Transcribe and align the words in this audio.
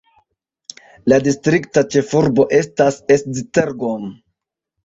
La 1.11 1.19
distrikta 1.27 1.83
ĉefurbo 1.97 2.47
estas 2.61 2.99
Esztergom. 3.17 4.09